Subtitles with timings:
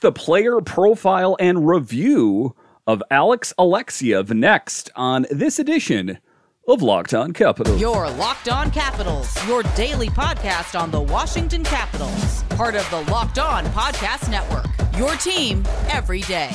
[0.00, 2.54] the player profile and review
[2.86, 6.18] of Alex Alexeyev next on this edition
[6.66, 7.80] of Locked On Capitals.
[7.80, 13.38] Your Locked On Capitals, your daily podcast on the Washington Capitals, part of the Locked
[13.38, 14.66] On Podcast Network.
[14.96, 16.50] Your team every day.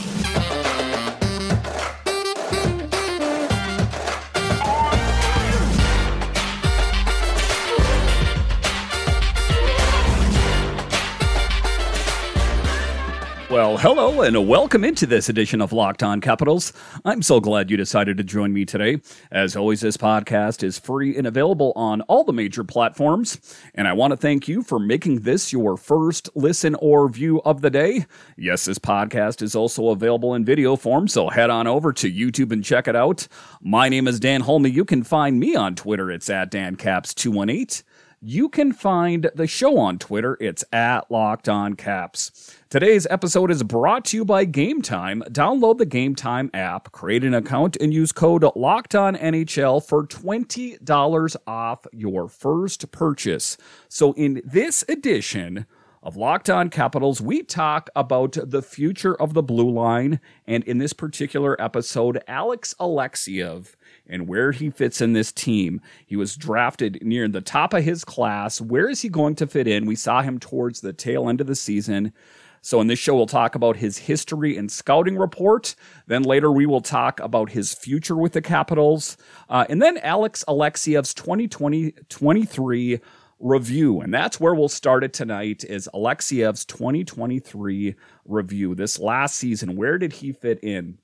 [13.55, 16.73] Well, hello and welcome into this edition of Locked On Capitals.
[17.05, 18.99] I'm so glad you decided to join me today.
[19.31, 23.39] As always, this podcast is free and available on all the major platforms.
[23.73, 27.61] And I want to thank you for making this your first listen or view of
[27.61, 28.07] the day.
[28.35, 32.51] Yes, this podcast is also available in video form, so head on over to YouTube
[32.51, 33.25] and check it out.
[33.61, 34.65] My name is Dan Holme.
[34.65, 36.11] You can find me on Twitter.
[36.11, 37.83] It's at DanCaps218.
[38.21, 40.37] You can find the show on Twitter.
[40.39, 42.55] It's at Locked On Caps.
[42.69, 45.21] Today's episode is brought to you by Game Time.
[45.29, 50.05] Download the Game Time app, create an account, and use code Locked On NHL for
[50.07, 53.57] twenty dollars off your first purchase.
[53.89, 55.65] So, in this edition
[56.01, 60.77] of Locked On Capitals, we talk about the future of the blue line, and in
[60.77, 63.75] this particular episode, Alex Alexeyev
[64.07, 65.81] and where he fits in this team.
[66.05, 68.61] He was drafted near the top of his class.
[68.61, 69.85] Where is he going to fit in?
[69.85, 72.13] We saw him towards the tail end of the season.
[72.61, 75.75] So, in this show, we'll talk about his history and scouting report.
[76.07, 79.17] Then later, we will talk about his future with the Capitals.
[79.47, 82.99] Uh, and then Alex Alexeyev's 2020 23
[83.39, 84.01] review.
[84.01, 88.75] And that's where we'll start it tonight is Alexeyev's 2023 review.
[88.75, 90.97] This last season, where did he fit in?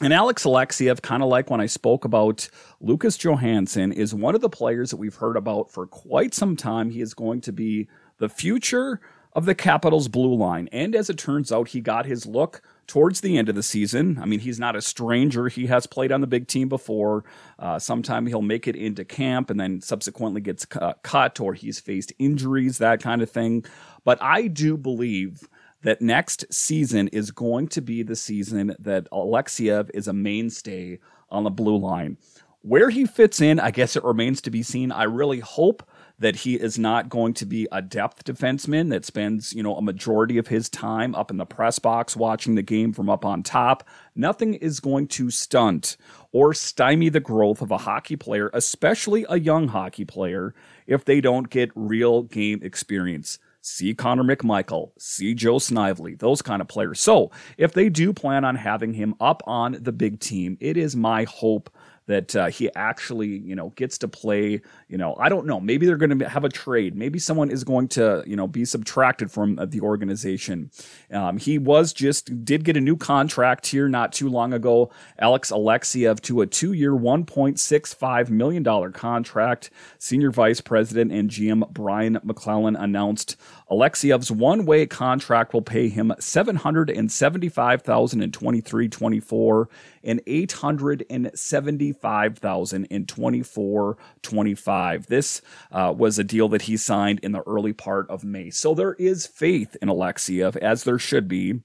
[0.00, 2.48] And Alex Alexeyev, kind of like when I spoke about
[2.80, 6.90] Lucas Johansen, is one of the players that we've heard about for quite some time.
[6.90, 9.00] He is going to be the future
[9.34, 10.68] of the Capitals blue line.
[10.72, 14.18] And as it turns out, he got his look towards the end of the season.
[14.20, 15.48] I mean, he's not a stranger.
[15.48, 17.24] He has played on the big team before.
[17.58, 22.12] Uh, sometime he'll make it into camp and then subsequently gets cut or he's faced
[22.18, 23.64] injuries, that kind of thing.
[24.04, 25.48] But I do believe
[25.82, 30.98] that next season is going to be the season that Alexeyev is a mainstay
[31.30, 32.16] on the blue line.
[32.64, 34.92] Where he fits in, I guess it remains to be seen.
[34.92, 35.82] I really hope
[36.20, 39.82] that he is not going to be a depth defenseman that spends, you know, a
[39.82, 43.42] majority of his time up in the press box watching the game from up on
[43.42, 43.82] top.
[44.14, 45.96] Nothing is going to stunt
[46.30, 50.54] or stymie the growth of a hockey player, especially a young hockey player,
[50.86, 56.60] if they don't get real game experience see Connor McMichael, see Joe Snively, those kind
[56.60, 57.00] of players.
[57.00, 60.94] So if they do plan on having him up on the big team, it is
[60.94, 61.70] my hope
[62.06, 64.60] that uh, he actually, you know, gets to play.
[64.88, 65.60] You know, I don't know.
[65.60, 66.96] Maybe they're going to have a trade.
[66.96, 70.70] Maybe someone is going to, you know, be subtracted from uh, the organization.
[71.10, 74.90] Um, he was just did get a new contract here not too long ago.
[75.18, 79.70] Alex Alexeyev to a two-year, one point six five million dollar contract.
[79.98, 83.36] Senior Vice President and GM Brian MacLellan announced
[83.72, 89.68] Alexeyev's one-way contract will pay him seven hundred and seventy-five thousand in twenty-three, twenty-four,
[90.04, 95.06] and eight hundred and seventy 25,000 in 24 25.
[95.06, 98.50] This uh, was a deal that he signed in the early part of May.
[98.50, 101.60] So there is faith in Alexeyev, as there should be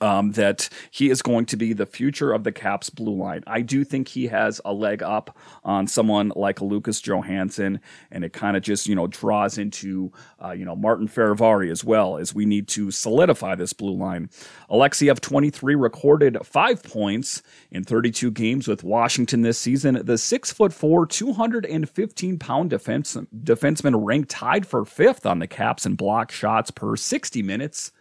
[0.00, 3.42] um, that he is going to be the future of the Caps blue line.
[3.46, 7.80] I do think he has a leg up on someone like Lucas Johansen,
[8.10, 11.84] and it kind of just you know draws into uh, you know Martin Fehervary as
[11.84, 14.30] well as we need to solidify this blue line.
[14.70, 20.00] Alexeyev 23 recorded five points in 32 games with Washington this season.
[20.04, 25.86] The six foot four, 215 pound defense defenseman ranked tied for fifth on the Caps
[25.86, 27.92] in block shots per 60 minutes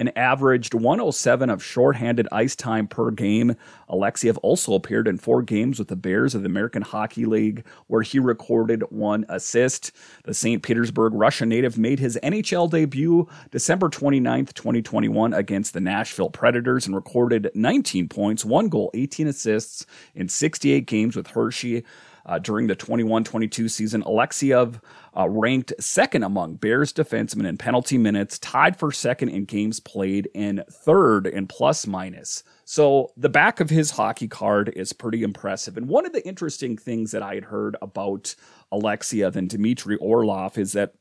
[0.00, 3.54] and averaged 107 of shorthanded ice time per game.
[3.90, 8.00] Alexeyev also appeared in four games with the Bears of the American Hockey League, where
[8.00, 9.92] he recorded one assist.
[10.24, 10.62] The St.
[10.62, 16.94] Petersburg Russian native made his NHL debut December 29th, 2021, against the Nashville Predators and
[16.96, 21.84] recorded 19 points, one goal, 18 assists in 68 games with Hershey.
[22.26, 24.80] Uh, during the 21 22 season, Alexeyev
[25.16, 30.28] uh, ranked second among Bears defensemen in penalty minutes, tied for second in games played,
[30.34, 32.42] and third in plus minus.
[32.64, 35.76] So the back of his hockey card is pretty impressive.
[35.76, 38.34] And one of the interesting things that I had heard about
[38.72, 40.94] Alexeyev and Dmitry Orlov is that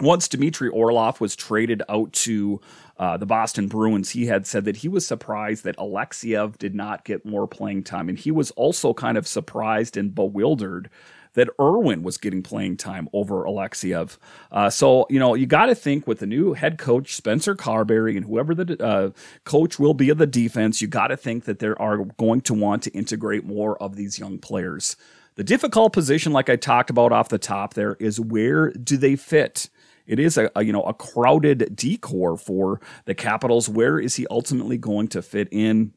[0.00, 2.60] once Dmitry Orlov was traded out to
[2.98, 7.04] uh, the Boston Bruins, he had said that he was surprised that Alexeyev did not
[7.04, 8.08] get more playing time.
[8.08, 10.90] And he was also kind of surprised and bewildered
[11.34, 14.16] that Irwin was getting playing time over Alexeyev.
[14.50, 18.16] Uh, so, you know, you got to think with the new head coach, Spencer Carbery,
[18.16, 19.10] and whoever the uh,
[19.44, 22.54] coach will be of the defense, you got to think that they are going to
[22.54, 24.96] want to integrate more of these young players.
[25.34, 29.16] The difficult position, like I talked about off the top there, is where do they
[29.16, 29.68] fit?
[30.06, 33.68] It is a, a, you know a crowded D-corps for the Capitals.
[33.68, 35.92] Where is he ultimately going to fit in?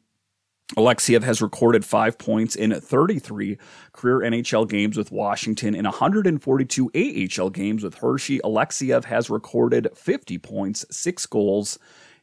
[0.77, 3.57] Alexeyev has recorded five points in 33
[3.91, 8.39] career NHL games with Washington and 142 AHL games with Hershey.
[8.44, 11.79] Alexeyev has recorded 50 points, six goals,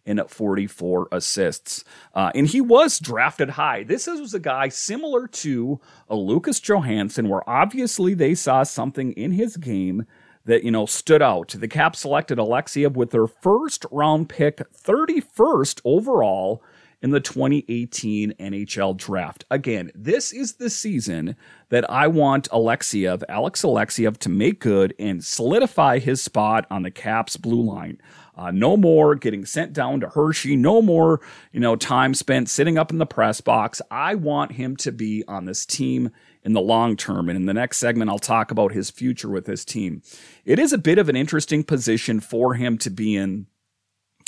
[0.07, 1.83] and 44 assists.
[2.15, 3.83] Uh, and he was drafted high.
[3.83, 9.33] This was a guy similar to a Lucas Johansen, where obviously they saw something in
[9.33, 10.07] his game
[10.47, 11.55] that you know stood out.
[11.57, 16.63] The Caps selected Alexeyev with their first round pick, 31st overall
[17.03, 19.45] in the 2018 NHL draft.
[19.51, 21.37] Again, this is the season
[21.69, 26.91] that I want Alexeyev, Alex Alexeyev, to make good and solidify his spot on the
[26.91, 28.01] Caps blue line.
[28.37, 30.57] Uh, no more getting sent down to Hershey.
[30.57, 31.21] No more,
[31.53, 33.81] you know, time spent sitting up in the press box.
[33.91, 36.11] I want him to be on this team
[36.47, 37.29] in the long term.
[37.29, 40.01] And in the next segment, I'll talk about his future with his team.
[40.45, 43.49] It is a bit of an interesting position for him to be in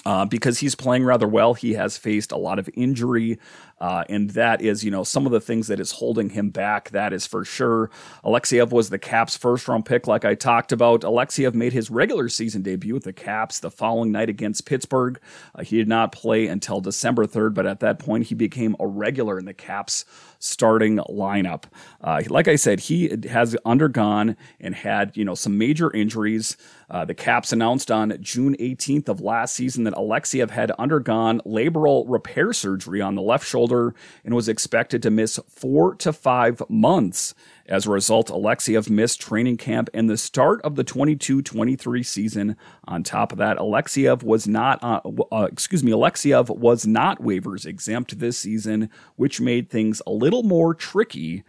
[0.04, 1.54] uh, because he's playing rather well.
[1.54, 3.38] He has faced a lot of injury,
[3.80, 6.90] uh, and that is, you know, some of the things that is holding him back.
[6.90, 7.90] That is for sure.
[8.24, 11.02] Alexeyev was the Caps' first round pick, like I talked about.
[11.02, 15.20] Alexeyev made his regular season debut with the Caps the following night against Pittsburgh.
[15.54, 18.86] Uh, he did not play until December 3rd, but at that point, he became a
[18.86, 20.04] regular in the Caps'
[20.40, 21.64] starting lineup.
[22.00, 26.56] Uh, like I said, he has undergone and had, you know, some major injuries.
[26.90, 32.04] Uh, the Caps announced on June 18th of last season that Alexeyev had undergone labral
[32.08, 37.34] repair surgery on the left shoulder and was expected to miss four to five months.
[37.66, 42.56] As a result, Alexeyev missed training camp and the start of the 22-23 season.
[42.86, 45.00] On top of that, Alexeyev was not, uh,
[45.30, 50.42] uh, excuse me, Alexeyev was not waivers exempt this season, which made things a little
[50.42, 51.44] more tricky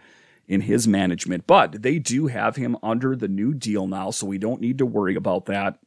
[0.47, 1.47] in his management.
[1.47, 4.85] But they do have him under the new deal now, so we don't need to
[4.85, 5.79] worry about that.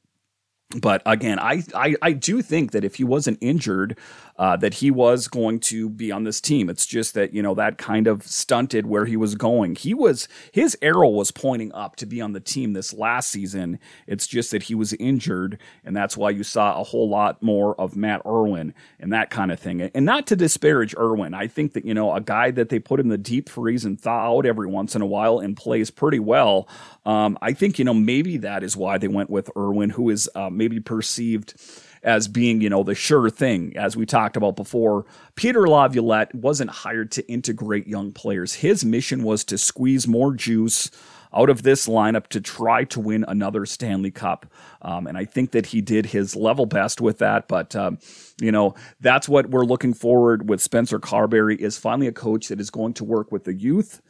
[0.80, 3.98] But again, I, I, I do think that if he wasn't injured,
[4.38, 6.70] uh, that he was going to be on this team.
[6.70, 9.74] It's just that you know that kind of stunted where he was going.
[9.76, 13.78] He was his arrow was pointing up to be on the team this last season.
[14.06, 17.78] It's just that he was injured, and that's why you saw a whole lot more
[17.80, 19.82] of Matt Irwin and that kind of thing.
[19.82, 23.00] And not to disparage Irwin, I think that you know a guy that they put
[23.00, 26.19] in the deep freeze and thaw out every once in a while and plays pretty
[26.19, 26.69] well.
[27.04, 30.28] Um, I think you know maybe that is why they went with Irwin, who is
[30.34, 31.54] uh, maybe perceived
[32.04, 33.76] as being, you know, the sure thing.
[33.76, 38.54] As we talked about before, Peter Laviolette wasn't hired to integrate young players.
[38.54, 40.90] His mission was to squeeze more juice
[41.34, 44.46] out of this lineup to try to win another Stanley Cup.
[44.82, 47.48] Um, and I think that he did his level best with that.
[47.48, 47.98] But, um,
[48.40, 52.60] you know, that's what we're looking forward with Spencer Carbery is finally a coach that
[52.60, 54.02] is going to work with the youth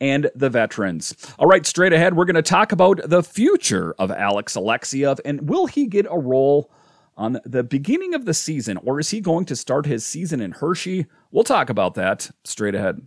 [0.00, 1.14] and the veterans.
[1.38, 5.48] All right, straight ahead, we're going to talk about the future of Alex Alexeyev and
[5.48, 6.70] will he get a role
[7.16, 10.52] on the beginning of the season, or is he going to start his season in
[10.52, 11.06] Hershey?
[11.30, 13.06] We'll talk about that straight ahead.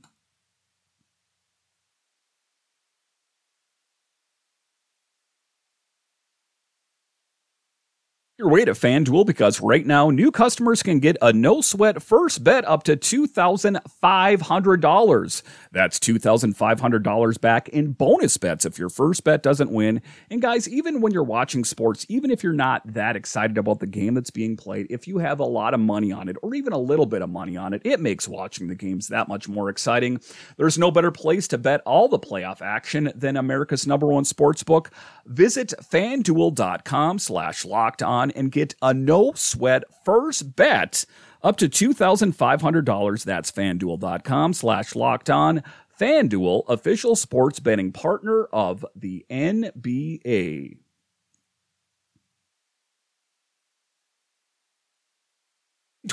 [8.40, 12.44] Your way to FanDuel because right now new customers can get a no sweat first
[12.44, 15.44] bet up to $2,500.
[15.72, 20.02] That's $2,500 back in bonus bets if your first bet doesn't win.
[20.32, 23.86] And guys, even when you're watching sports, even if you're not that excited about the
[23.86, 26.74] game that's being played, if you have a lot of money on it or even
[26.74, 29.70] a little bit of money on it, it makes watching the games that much more
[29.70, 30.20] exciting.
[30.58, 34.64] There's no better place to bet all the playoff action than America's number one sports
[34.64, 34.90] book.
[35.28, 41.06] Visit fanduel.com slash locked on and get a no sweat first bet
[41.42, 43.24] up to $2,500.
[43.24, 45.64] That's fanduel.com slash locked on.
[46.00, 50.83] FanDuel, official sports betting partner of the NBA.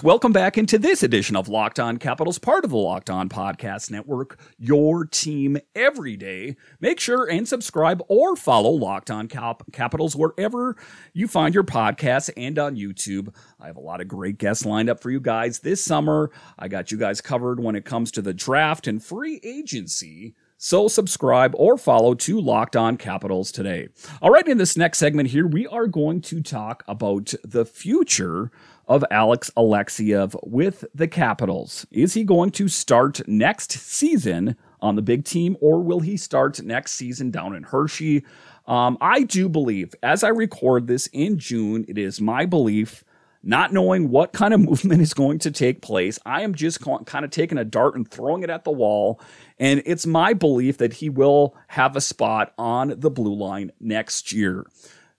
[0.05, 3.91] Welcome back into this edition of Locked On Capitals, part of the Locked On Podcast
[3.91, 6.55] Network, your team every day.
[6.81, 10.77] Make sure and subscribe or follow Locked On Cap- Capitals wherever
[11.13, 13.35] you find your podcasts and on YouTube.
[13.59, 16.31] I have a lot of great guests lined up for you guys this summer.
[16.57, 20.37] I got you guys covered when it comes to the draft and free agency.
[20.63, 23.89] So subscribe or follow to Locked On Capitals today.
[24.21, 28.53] All right, in this next segment here, we are going to talk about the future
[28.91, 31.87] of Alex Alexeyev with the Capitals.
[31.93, 36.61] Is he going to start next season on the big team, or will he start
[36.61, 38.25] next season down in Hershey?
[38.67, 43.05] Um, I do believe, as I record this in June, it is my belief
[43.43, 46.19] not knowing what kind of movement is going to take place.
[46.27, 49.21] I am just kind of taking a dart and throwing it at the wall.
[49.59, 54.33] And it's my belief that he will have a spot on the blue line next
[54.33, 54.67] year.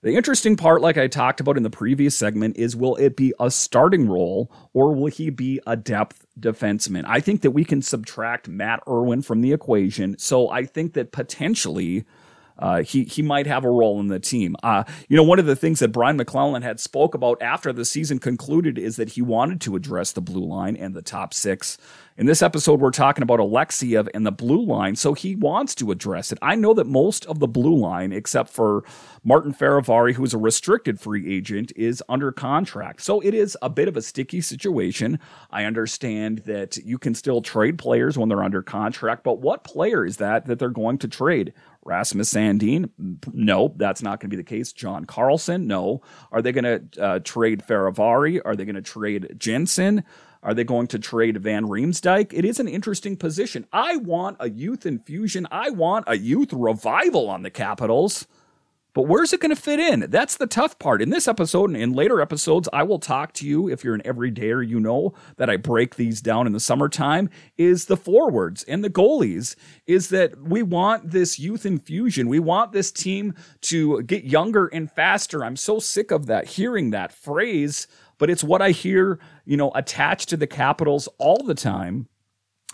[0.04, 3.36] The interesting part, like I talked about in the previous segment, is will it be
[3.40, 7.04] a starting role or will he be a depth defenseman?
[7.06, 10.18] I think that we can subtract Matt Irwin from the equation.
[10.18, 12.06] So I think that potentially
[12.62, 14.56] uh, he he might have a role in the team.
[14.64, 17.86] Uh, you know, one of the things that Brian MacLellan had spoke about after the
[17.86, 21.78] season concluded is that he wanted to address the blue line and the top six.
[22.18, 25.92] In this episode, we're talking about Alexeyev and the blue line, so he wants to
[25.92, 26.38] address it.
[26.42, 28.84] I know that most of the blue line, except for
[29.24, 33.02] Martin Fehervary, who's a restricted free agent, is under contract.
[33.02, 35.20] So it is a bit of a sticky situation.
[35.52, 40.06] I understand that you can still trade players when they're under contract, but what player
[40.06, 41.54] is that that they're going to trade?
[41.84, 42.90] Rasmus Sandin?
[43.34, 44.72] No, that's not going to be the case.
[44.72, 45.68] John Carlson?
[45.68, 46.02] No.
[46.32, 48.42] Are they going to uh, trade Fehervary?
[48.44, 50.04] Are they going to trade Jensen?
[50.44, 52.34] Are they going to trade Van Riemsdyk?
[52.34, 53.68] It is an interesting position.
[53.72, 55.48] I want a youth infusion.
[55.52, 58.28] I want a youth revival on the Capitals.
[58.94, 60.08] But where's it going to fit in?
[60.10, 61.02] That's the tough part.
[61.02, 64.02] In this episode and in later episodes, I will talk to you, if you're an
[64.02, 68.84] everydayer, you know that I break these down in the summertime, is the forwards and
[68.84, 69.56] the goalies,
[69.88, 72.28] is that we want this youth infusion.
[72.28, 75.46] We want this team to get younger and faster.
[75.46, 79.72] I'm so sick of that, hearing that phrase, but it's what I hear, you know,
[79.74, 82.08] attached to the Capitals all the time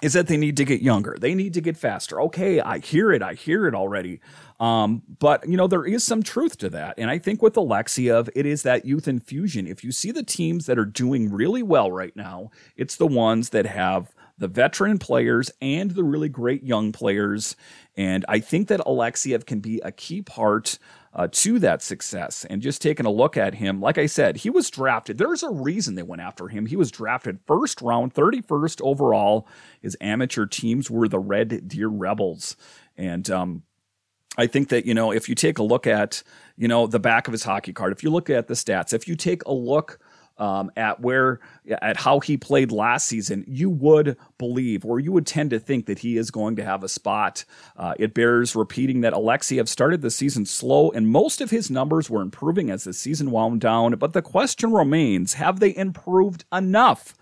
[0.01, 1.17] is that they need to get younger.
[1.19, 2.21] They need to get faster.
[2.21, 3.23] Okay, I hear it.
[3.23, 4.19] I hear it already.
[4.59, 6.95] Um, but, you know, there is some truth to that.
[6.97, 9.67] And I think with Alexeyev, it is that youth infusion.
[9.67, 13.49] If you see the teams that are doing really well right now, it's the ones
[13.49, 17.55] that have the veteran players and the really great young players.
[17.95, 20.77] And I think that Alexeyev can be a key part
[21.13, 22.45] uh, to that success.
[22.45, 25.17] And just taking a look at him, like I said, he was drafted.
[25.17, 26.67] There's a reason they went after him.
[26.67, 29.47] He was drafted first round, 31st overall.
[29.81, 32.55] His amateur teams were the Red Deer Rebels.
[32.95, 33.63] And um,
[34.37, 36.21] I think that, you know, if you take a look at,
[36.57, 39.07] you know, the back of his hockey card, if you look at the stats, if
[39.07, 39.99] you take a look
[40.37, 41.39] um, at where
[41.81, 45.87] at how he played last season, you would believe or you would tend to think
[45.87, 47.43] that he is going to have a spot.
[47.75, 52.09] Uh, it bears repeating that Alexeyev started the season slow, and most of his numbers
[52.09, 53.93] were improving as the season wound down.
[53.93, 57.15] But the question remains: Have they improved enough?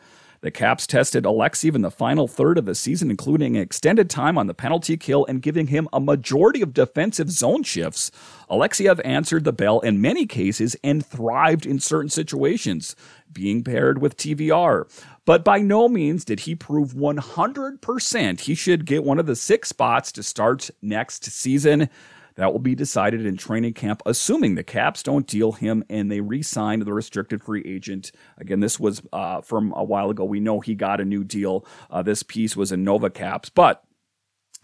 [0.45, 4.45] The Caps tested Alexeyev in the final third of the season, including extended time on
[4.45, 8.11] the penalty kill and giving him a majority of defensive zone shifts.
[8.47, 12.95] Alexeyev answered the bell in many cases and thrived in certain situations,
[13.33, 14.87] being paired with TVR.
[15.25, 19.69] But by no means did he prove 100% he should get one of the six
[19.69, 21.89] spots to start next season.
[22.35, 26.19] That will be decided in training camp, assuming the Caps don't deal him and they
[26.19, 28.11] re sign the restricted free agent.
[28.37, 30.25] Again, this was uh, from a while ago.
[30.25, 31.65] We know he got a new deal.
[31.89, 33.83] Uh, this piece was in Nova Caps, but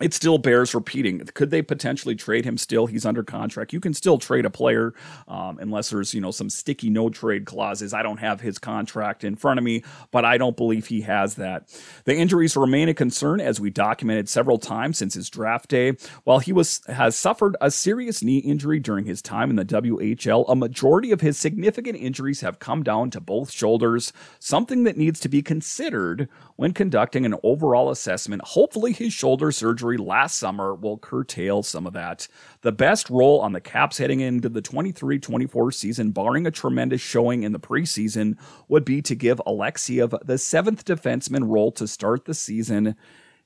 [0.02, 1.20] it still bears repeating.
[1.34, 2.88] Could they potentially trade him still?
[2.88, 3.74] He's under contract.
[3.74, 4.94] You can still trade a player
[5.28, 7.94] um, unless there's, you know, some sticky no trade clauses.
[7.94, 11.36] I don't have his contract in front of me, but I don't believe he has
[11.36, 11.70] that.
[12.06, 15.94] The injuries remain a concern as we documented several times since his draft day.
[16.24, 20.46] While he was has suffered a serious knee injury during his time in the WHL,
[20.48, 25.20] a majority of his significant injuries have come down to both shoulders, something that needs
[25.20, 28.42] to be considered when conducting an overall assessment.
[28.44, 32.28] Hopefully his shoulder surgery injury last summer will curtail some of that.
[32.62, 37.02] The best role on the Caps heading into the 23 24 season, barring a tremendous
[37.02, 42.26] showing in the preseason, would be to give Alexeyev the seventh defenseman role to start
[42.26, 42.96] the season.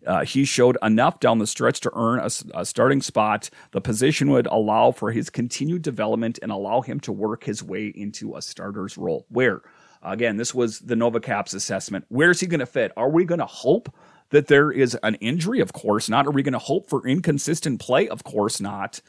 [0.06, 3.50] Uh, he showed enough down the stretch to earn a, a, starting spot.
[3.72, 7.88] The position would allow for his continued development and allow him to work his way
[7.88, 9.26] into a starter's role.
[9.30, 9.64] Where,
[10.04, 12.06] again, this was the Nova Caps assessment.
[12.10, 12.92] Where's he going to fit?
[12.96, 13.90] Are we going to hope
[14.30, 15.60] that there is an injury?
[15.60, 16.28] Of course not.
[16.28, 18.08] Are we going to hope for inconsistent play?
[18.08, 19.02] Of course not.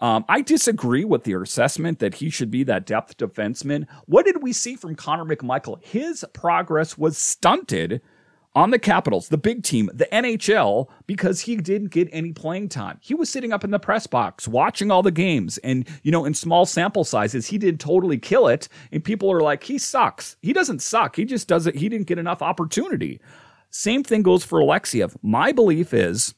[0.00, 3.86] Um, I disagree with the assessment that he should be that depth defenseman.
[4.06, 5.82] What did we see from Connor McMichael?
[5.84, 8.00] His progress was stunted
[8.54, 12.98] on the Capitals, the big team, the NHL, because he didn't get any playing time.
[13.00, 15.58] He was sitting up in the press box watching all the games.
[15.58, 18.68] And, you know, in small sample sizes, he did totally kill it.
[18.90, 20.36] And people are like, he sucks.
[20.42, 21.16] He doesn't suck.
[21.16, 23.20] He just doesn't, he didn't get enough opportunity.
[23.72, 25.16] Same thing goes for Alexeyev.
[25.22, 26.34] My belief is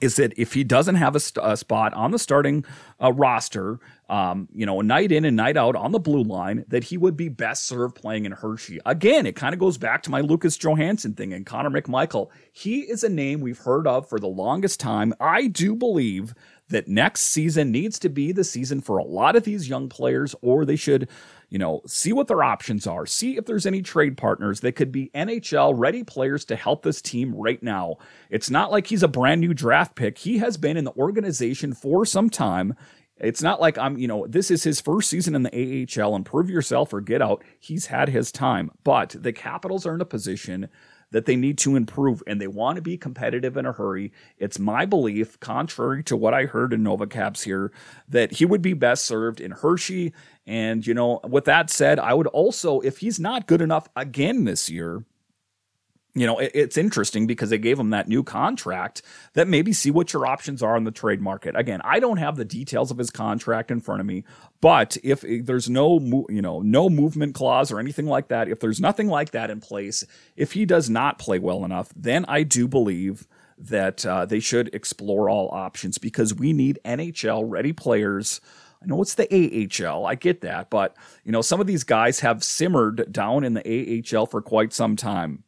[0.00, 2.64] is that if he doesn't have a, st- a spot on the starting
[3.00, 6.82] uh, roster, um, you know, night in and night out on the blue line, that
[6.82, 8.80] he would be best served playing in Hershey.
[8.86, 12.28] Again, it kind of goes back to my Lucas Johansen thing and Connor McMichael.
[12.52, 15.14] He is a name we've heard of for the longest time.
[15.20, 16.34] I do believe
[16.68, 20.34] that next season needs to be the season for a lot of these young players,
[20.42, 21.08] or they should
[21.54, 24.90] you know, see what their options are, see if there's any trade partners that could
[24.90, 27.98] be NHL ready players to help this team right now.
[28.28, 30.18] It's not like he's a brand new draft pick.
[30.18, 32.74] He has been in the organization for some time.
[33.18, 36.26] It's not like I'm, you know, this is his first season in the AHL and
[36.26, 37.44] prove yourself or get out.
[37.60, 40.68] He's had his time, but the Capitals are in a position
[41.14, 44.10] that they need to improve and they want to be competitive in a hurry.
[44.36, 47.70] It's my belief, contrary to what I heard in Nova Caps here,
[48.08, 50.12] that he would be best served in Hershey.
[50.44, 54.42] And, you know, with that said, I would also, if he's not good enough again
[54.42, 55.04] this year,
[56.14, 59.02] you know, it, it's interesting because they gave him that new contract
[59.32, 61.56] that maybe see what your options are in the trade market.
[61.56, 64.24] Again, I don't have the details of his contract in front of me,
[64.60, 68.80] but if there's no, you know, no movement clause or anything like that, if there's
[68.80, 70.04] nothing like that in place,
[70.36, 73.26] if he does not play well enough, then I do believe
[73.58, 78.40] that uh, they should explore all options because we need NHL ready players.
[78.82, 79.28] I know it's the
[79.84, 83.54] AHL, I get that, but you know some of these guys have simmered down in
[83.54, 85.44] the AHL for quite some time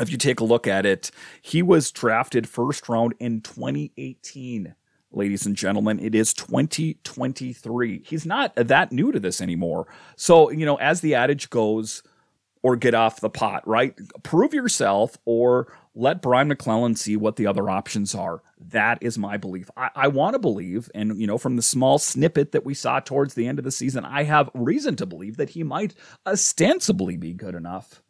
[0.00, 4.74] if you take a look at it, he was drafted first round in 2018.
[5.10, 8.02] Ladies and gentlemen, it is 2023.
[8.04, 9.86] He's not that new to this anymore.
[10.16, 12.02] So, you know, as the adage goes,
[12.62, 13.94] or get off the pot, right?
[14.22, 18.42] Prove yourself or let Brian MacLellan see what the other options are.
[18.58, 19.70] That is my belief.
[19.76, 23.00] I, I want to believe, and you know, from the small snippet that we saw
[23.00, 25.94] towards the end of the season, I have reason to believe that he might
[26.26, 28.02] ostensibly be good enough.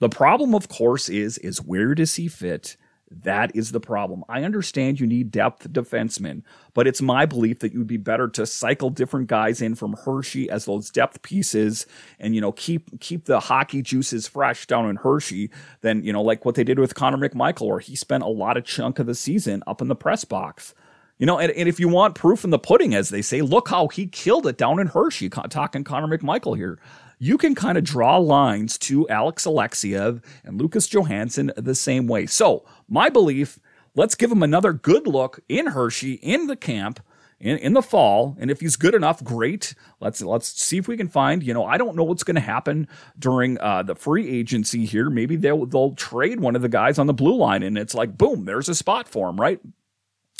[0.00, 2.76] The problem, of course, is is where does he fit?
[3.10, 4.22] That is the problem.
[4.28, 6.42] I understand you need depth defensemen,
[6.74, 10.50] but it's my belief that you'd be better to cycle different guys in from Hershey
[10.50, 11.86] as those depth pieces
[12.20, 15.50] and you know keep keep the hockey juices fresh down in Hershey
[15.80, 18.58] than you know like what they did with Connor McMichael where he spent a lot
[18.58, 20.74] of chunk of the season up in the press box.
[21.16, 23.68] You know, and, and if you want proof in the pudding, as they say, look
[23.68, 26.78] how he killed it down in Hershey, talking Connor McMichael here
[27.18, 32.26] you can kind of draw lines to Alex Alexeyev and Lucas Johansen the same way.
[32.26, 33.58] So, my belief,
[33.94, 37.00] let's give him another good look in Hershey in the camp.
[37.40, 39.76] In, in the fall, and if he's good enough, great.
[40.00, 41.40] Let's let's see if we can find.
[41.40, 45.08] You know, I don't know what's going to happen during uh, the free agency here.
[45.08, 48.18] Maybe they'll they'll trade one of the guys on the blue line, and it's like
[48.18, 49.60] boom, there's a spot for him, right?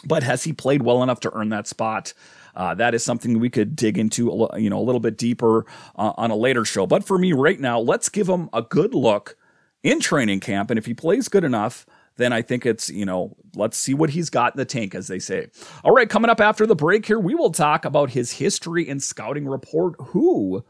[0.06, 2.14] But has he played well enough to earn that spot?
[2.58, 5.64] Uh, that is something we could dig into, you know, a little bit deeper
[5.96, 6.86] uh, on a later show.
[6.86, 9.36] But for me right now, let's give him a good look
[9.84, 13.36] in training camp, and if he plays good enough, then I think it's, you know,
[13.54, 15.46] let's see what he's got in the tank, as they say.
[15.84, 19.00] All right, coming up after the break here, we will talk about his history and
[19.00, 19.94] scouting report.
[20.08, 20.64] Who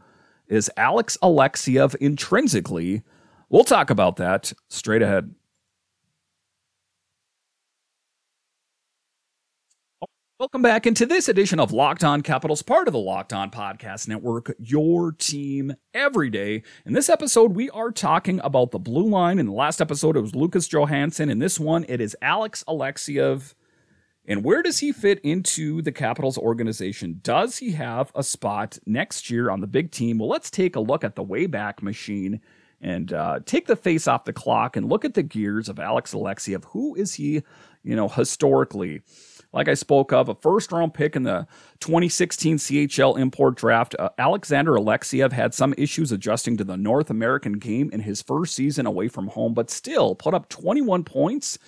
[0.47, 3.03] is Alex Alexeyev intrinsically?
[3.49, 5.35] We'll talk about that straight ahead.
[10.39, 14.07] Welcome back into this edition of Locked On Capitals, part of the Locked On Podcast
[14.07, 16.63] Network, your team every day.
[16.87, 19.41] In this episode, we are talking about the blue line.
[19.41, 21.29] In the last episode, it was Lucas Johansen.
[21.29, 23.55] In this one, it is Alex Alexeyev.
[24.27, 27.19] And where does he fit into the Capitals organization?
[27.25, 30.19] Does he have a spot next year on the big team?
[30.19, 32.41] Well, let's take a look at the Wayback Machine
[32.81, 36.15] and uh, take the face off the clock and look at the gears of Alex
[36.15, 36.65] Alexeyev.
[36.67, 37.43] Who is he,
[37.83, 39.03] you know, historically?
[39.59, 41.47] Like I spoke of, a first round pick in the
[41.81, 43.97] 2016 CHL import draft.
[43.99, 48.55] Uh, Alexander Alexeyev had some issues adjusting to the North American game in his first
[48.55, 51.59] season away from home, but still put up 21 points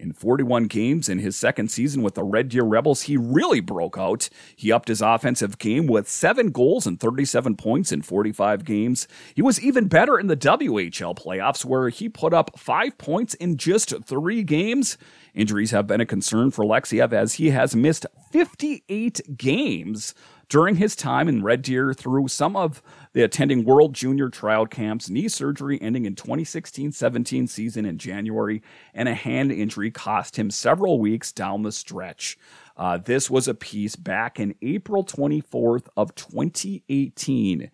[0.00, 3.98] in 41 games in his second season with the Red Deer Rebels, he really broke
[3.98, 4.30] out.
[4.56, 9.06] He upped his offensive game with seven goals and 37 points in 45 games.
[9.34, 13.56] He was even better in the WHL playoffs, where he put up five points in
[13.58, 14.96] just three games.
[15.34, 20.14] Injuries have been a concern for Alexeyev as he has missed 58 games
[20.48, 25.08] during his time in Red Deer through some of the attending World Junior Trial camps,
[25.08, 28.62] knee surgery ending in 2016-17 season in January,
[28.92, 32.36] and a hand injury cost him several weeks down the stretch.
[32.76, 37.70] Uh, this was a piece back in April 24th of 2018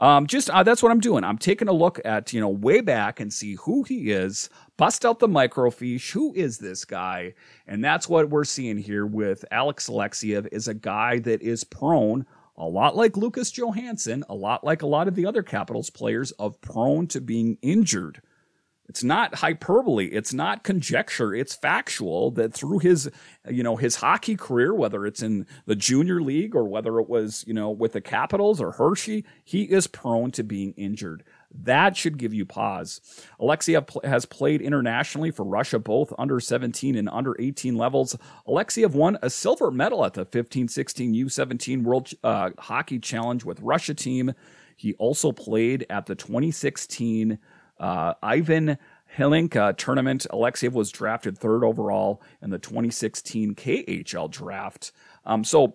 [0.00, 1.24] um, just uh, that's what I'm doing.
[1.24, 5.04] I'm taking a look at you know way back and see who he is, bust
[5.04, 6.12] out the microfiche.
[6.12, 7.34] Who is this guy?
[7.66, 12.26] And that's what we're seeing here with Alex Alexeyev is a guy that is prone,
[12.56, 16.30] a lot like Lucas Johansen, a lot like a lot of the other Capitals players,
[16.32, 18.22] of prone to being injured.
[18.88, 20.06] It's not hyperbole.
[20.06, 21.34] It's not conjecture.
[21.34, 23.10] It's factual that through his,
[23.48, 27.44] you know, his hockey career, whether it's in the junior league or whether it was,
[27.46, 31.22] you know, with the Capitals or Hershey, he is prone to being injured.
[31.52, 33.00] That should give you pause.
[33.40, 38.16] Alexeyev has played internationally for Russia, both under 17 and under 18 levels.
[38.46, 43.60] Alexeyev won a silver medal at the 15 16 U17 World uh, Hockey Challenge with
[43.60, 44.32] Russia team.
[44.76, 47.38] He also played at the 2016
[47.80, 48.78] uh, Ivan
[49.16, 50.26] Hlinka tournament.
[50.30, 54.92] Alexeyev was drafted third overall in the 2016 KHL draft.
[55.24, 55.74] Um, so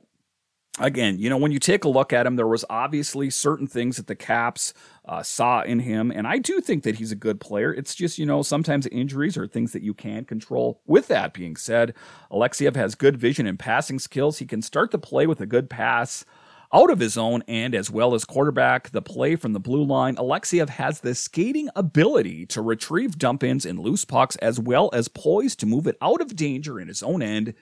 [0.79, 3.97] again, you know, when you take a look at him, there was obviously certain things
[3.97, 4.73] that the Caps
[5.05, 7.73] uh, saw in him, and I do think that he's a good player.
[7.73, 10.81] It's just, you know, sometimes injuries are things that you can't control.
[10.85, 11.93] With that being said,
[12.31, 14.39] Alexeyev has good vision and passing skills.
[14.39, 16.25] He can start the play with a good pass
[16.73, 20.15] out of his own and as well as quarterback the play from the blue line.
[20.15, 25.07] Alexeyev has the skating ability to retrieve dump ins and loose pucks as well as
[25.07, 27.53] poised to move it out of danger in his own end.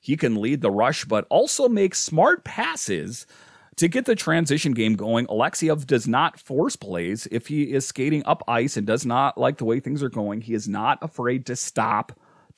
[0.00, 3.26] He can lead the rush, but also make smart passes
[3.76, 5.26] to get the transition game going.
[5.26, 7.26] Alexeyev does not force plays.
[7.30, 10.40] If he is skating up ice and does not like the way things are going,
[10.40, 12.12] he is not afraid to stop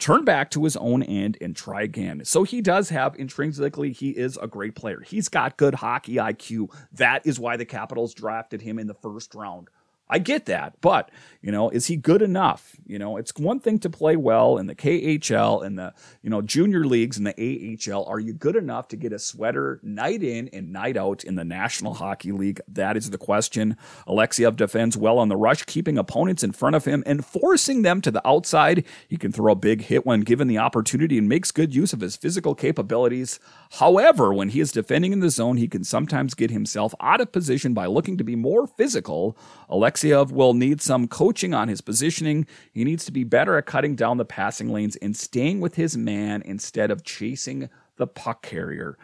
[0.04, 2.22] turn back to his own end and try again.
[2.26, 5.00] So he does have intrinsically, he is a great player.
[5.00, 6.70] He's got good hockey IQ.
[6.92, 9.68] That is why the Capitals drafted him in the first round.
[10.08, 12.74] I get that, but you know, is he good enough?
[12.86, 16.40] You know, it's one thing to play well in the KHL and the you know
[16.40, 18.04] junior leagues and the AHL.
[18.04, 21.44] Are you good enough to get a sweater night in and night out in the
[21.44, 22.60] National Hockey League?
[22.68, 23.76] That is the question.
[24.06, 28.00] Alexeyev defends well on the rush, keeping opponents in front of him and forcing them
[28.02, 28.84] to the outside.
[29.08, 32.00] He can throw a big hit when given the opportunity and makes good use of
[32.00, 33.40] his physical capabilities.
[33.72, 37.32] However, when he is defending in the zone, he can sometimes get himself out of
[37.32, 39.36] position by looking to be more physical.
[39.68, 42.46] Alexeyev Alexeyev will need some coaching on his positioning.
[42.72, 45.96] He needs to be better at cutting down the passing lanes and staying with his
[45.96, 48.98] man instead of chasing the puck carrier.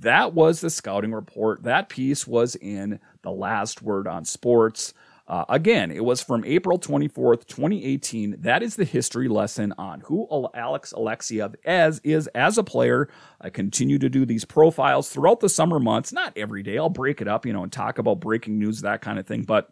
[0.00, 1.62] That was the scouting report.
[1.64, 4.94] That piece was in the last word on sports.
[5.28, 8.36] Uh, again, it was from April 24th, 2018.
[8.42, 13.08] That is the history lesson on who Alex Alexeyev as is as a player.
[13.40, 16.78] I continue to do these profiles throughout the summer months, not every day.
[16.78, 19.42] I'll break it up, you know, and talk about breaking news, that kind of thing.
[19.42, 19.68] But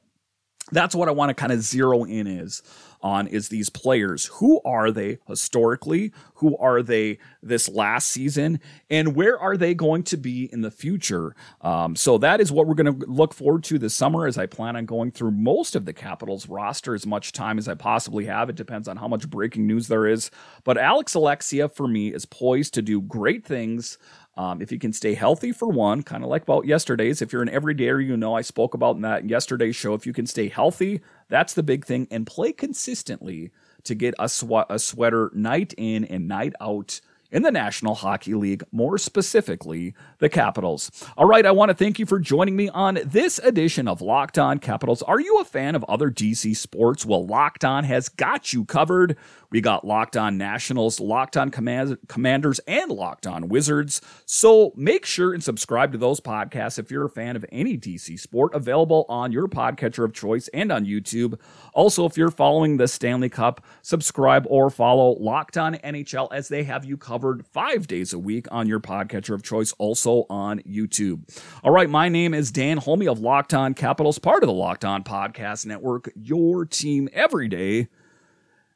[0.72, 2.62] that's what I want to kind of zero in is
[3.04, 4.24] on is these players.
[4.36, 6.10] Who are they historically?
[6.36, 8.60] Who are they this last season?
[8.88, 11.36] And where are they going to be in the future?
[11.60, 14.46] Um, so that is what we're going to look forward to this summer as I
[14.46, 18.24] plan on going through most of the Capitals roster as much time as I possibly
[18.24, 18.48] have.
[18.48, 20.30] It depends on how much breaking news there is.
[20.64, 23.98] But Alex Alexia for me is poised to do great things.
[24.36, 27.42] Um, if you can stay healthy for one, kind of like about yesterday's, if you're
[27.42, 29.94] an everydayer, you know I spoke about in that yesterday's show.
[29.94, 33.52] If you can stay healthy, that's the big thing, and play consistently
[33.84, 37.00] to get a, sw- a sweater night in and night out
[37.34, 40.90] in the National Hockey League, more specifically, the Capitals.
[41.18, 44.38] All right, I want to thank you for joining me on this edition of Locked
[44.38, 45.02] On Capitals.
[45.02, 47.04] Are you a fan of other DC sports?
[47.04, 49.16] Well, Locked On has got you covered.
[49.50, 54.00] We got Locked On Nationals, Locked On Command- Commanders, and Locked On Wizards.
[54.26, 58.18] So make sure and subscribe to those podcasts if you're a fan of any DC
[58.18, 61.38] sport, available on your podcatcher of choice and on YouTube.
[61.72, 66.62] Also, if you're following the Stanley Cup, subscribe or follow Locked On NHL as they
[66.62, 71.22] have you covered five days a week on your podcatcher of choice, also on YouTube.
[71.62, 74.84] All right, my name is Dan Holme of Locked On Capitals, part of the Locked
[74.84, 77.88] On Podcast Network, your team every day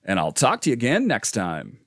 [0.09, 1.79] and I'll talk to you again next time.